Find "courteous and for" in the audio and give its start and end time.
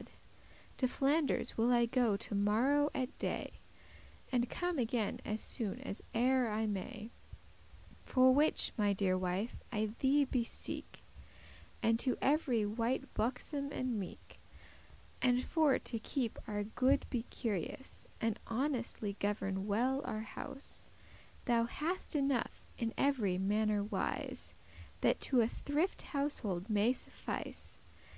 14.54-15.78